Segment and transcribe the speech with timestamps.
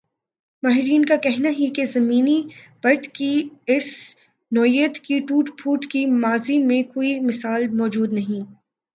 [0.63, 2.37] ماہرین کا کہنا ہی کہ زمینی
[2.83, 3.33] پرت کی
[3.67, 3.89] اس
[4.51, 8.53] نوعیت کی ٹوٹ پھوٹ کی ماضی میں کوئی مثال موجود نہیں ا